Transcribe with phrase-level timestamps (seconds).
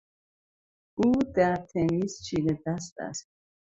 [0.97, 3.29] او در تنیس چیره دست است.